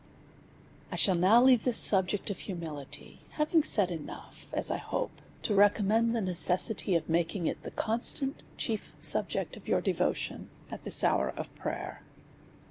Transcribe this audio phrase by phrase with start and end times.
[0.91, 5.53] I shall now leave this subject of humility; having said enough, as I hope, to
[5.53, 8.95] recommend the necessity Z6S A SERIOUS CALL TO A of making it the constant^ chief
[8.97, 12.01] subject of your devo tion at this hour of prayer.